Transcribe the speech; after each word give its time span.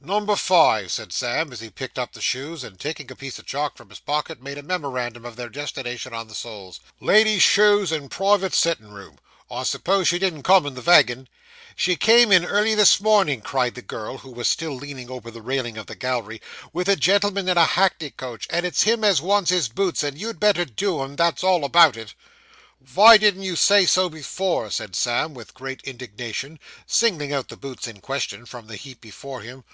'Number 0.00 0.36
five,' 0.36 0.92
said 0.92 1.14
Sam, 1.14 1.50
as 1.50 1.60
he 1.60 1.70
picked 1.70 1.98
up 1.98 2.12
the 2.12 2.20
shoes, 2.20 2.62
and 2.62 2.78
taking 2.78 3.10
a 3.10 3.16
piece 3.16 3.38
of 3.38 3.46
chalk 3.46 3.78
from 3.78 3.88
his 3.88 4.00
pocket, 4.00 4.42
made 4.42 4.58
a 4.58 4.62
memorandum 4.62 5.24
of 5.24 5.36
their 5.36 5.48
destination 5.48 6.12
on 6.12 6.28
the 6.28 6.34
soles 6.34 6.78
'Lady's 7.00 7.40
shoes 7.42 7.90
and 7.90 8.10
private 8.10 8.52
sittin' 8.54 8.92
room! 8.92 9.16
I 9.50 9.62
suppose 9.62 10.06
she 10.06 10.18
didn't 10.18 10.42
come 10.42 10.66
in 10.66 10.74
the 10.74 10.82
vagin.' 10.82 11.26
'She 11.74 11.96
came 11.96 12.32
in 12.32 12.44
early 12.44 12.74
this 12.74 13.00
morning,' 13.00 13.40
cried 13.40 13.76
the 13.76 13.80
girl, 13.80 14.18
who 14.18 14.30
was 14.30 14.46
still 14.46 14.74
leaning 14.74 15.10
over 15.10 15.30
the 15.30 15.40
railing 15.40 15.78
of 15.78 15.86
the 15.86 15.96
gallery, 15.96 16.42
'with 16.74 16.88
a 16.90 16.96
gentleman 16.96 17.48
in 17.48 17.56
a 17.56 17.64
hackney 17.64 18.10
coach, 18.10 18.46
and 18.50 18.66
it's 18.66 18.82
him 18.82 19.04
as 19.04 19.22
wants 19.22 19.48
his 19.50 19.70
boots, 19.70 20.02
and 20.02 20.18
you'd 20.18 20.38
better 20.38 20.66
do 20.66 21.02
'em, 21.02 21.16
that's 21.16 21.42
all 21.42 21.64
about 21.64 21.96
it.' 21.96 22.12
'Vy 22.82 23.16
didn't 23.16 23.42
you 23.42 23.56
say 23.56 23.86
so 23.86 24.10
before,' 24.10 24.70
said 24.70 24.94
Sam, 24.94 25.32
with 25.32 25.54
great 25.54 25.80
indignation, 25.84 26.58
singling 26.86 27.32
out 27.32 27.48
the 27.48 27.56
boots 27.56 27.86
in 27.88 28.02
question 28.02 28.44
from 28.44 28.66
the 28.66 28.76
heap 28.76 29.00
before 29.00 29.40
him. 29.40 29.64